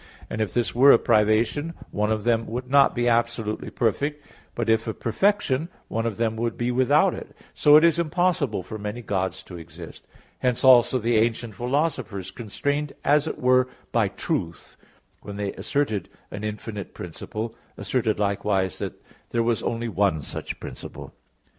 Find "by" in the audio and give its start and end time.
13.91-14.07